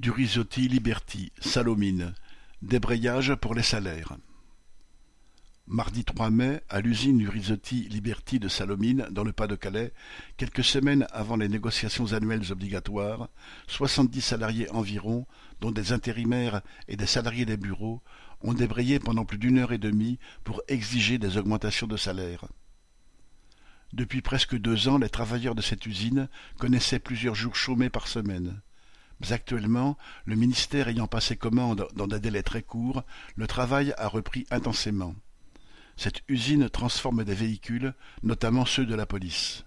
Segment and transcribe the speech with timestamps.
[0.00, 2.14] du Risotti Liberty, Salomine,
[2.62, 4.16] débrayage pour les salaires.
[5.66, 9.92] Mardi 3 mai, à l'usine du Risotti Liberty de Salomine, dans le Pas-de-Calais,
[10.38, 13.28] quelques semaines avant les négociations annuelles obligatoires,
[13.66, 15.26] soixante-dix salariés environ,
[15.60, 18.00] dont des intérimaires et des salariés des bureaux,
[18.40, 22.46] ont débrayé pendant plus d'une heure et demie pour exiger des augmentations de salaire.
[23.92, 28.62] Depuis presque deux ans, les travailleurs de cette usine connaissaient plusieurs jours chômés par semaine.
[29.28, 33.04] Actuellement, le ministère ayant passé commande dans des délais très courts,
[33.36, 35.14] le travail a repris intensément.
[35.96, 37.92] Cette usine transforme des véhicules,
[38.22, 39.64] notamment ceux de la police.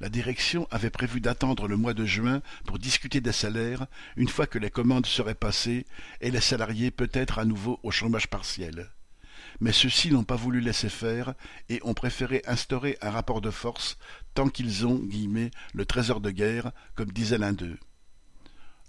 [0.00, 4.46] La direction avait prévu d'attendre le mois de juin pour discuter des salaires une fois
[4.46, 5.86] que les commandes seraient passées
[6.20, 8.90] et les salariés peut-être à nouveau au chômage partiel.
[9.60, 11.34] Mais ceux-ci n'ont pas voulu laisser faire
[11.68, 13.98] et ont préféré instaurer un rapport de force
[14.34, 15.02] tant qu'ils ont
[15.74, 17.78] le trésor de guerre, comme disait l'un d'eux.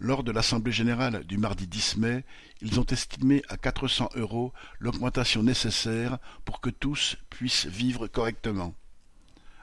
[0.04, 2.26] Lors de l'Assemblée générale du mardi 10 mai,
[2.60, 8.74] ils ont estimé à 400 euros l'augmentation nécessaire pour que tous puissent vivre correctement.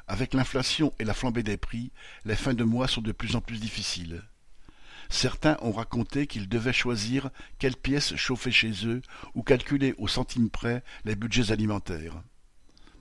[0.07, 1.91] Avec l'inflation et la flambée des prix,
[2.25, 4.23] les fins de mois sont de plus en plus difficiles.
[5.09, 9.03] Certains ont raconté qu'ils devaient choisir quelles pièces chauffer chez eux
[9.35, 12.23] ou calculer au centime près les budgets alimentaires.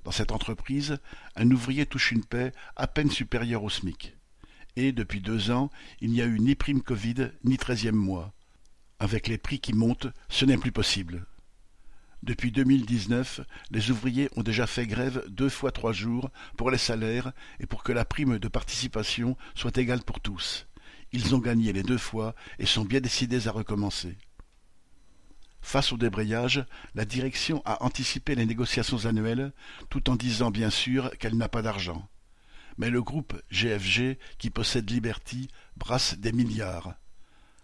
[0.05, 0.97] Dans cette entreprise,
[1.35, 4.16] un ouvrier touche une paie à peine supérieure au SMIC
[4.78, 8.31] et, depuis deux ans, il n'y a eu ni prime Covid, ni treizième mois.
[9.00, 11.25] Avec les prix qui montent, ce n'est plus possible.
[12.22, 17.34] Depuis 2019, les ouvriers ont déjà fait grève deux fois trois jours pour les salaires
[17.59, 20.67] et pour que la prime de participation soit égale pour tous.
[21.12, 24.16] Ils ont gagné les deux fois et sont bien décidés à recommencer.
[25.62, 29.53] Face au débrayage, la direction a anticipé les négociations annuelles,
[29.89, 32.08] tout en disant bien sûr qu'elle n'a pas d'argent
[32.78, 36.95] mais le groupe GFG, qui possède Liberty, brasse des milliards.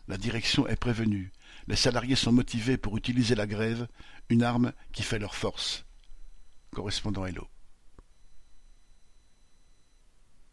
[0.08, 1.32] La direction est prévenue.
[1.68, 3.88] Les salariés sont motivés pour utiliser la grève,
[4.30, 5.86] une arme qui fait leur force.
[6.72, 7.48] Correspondant Hello.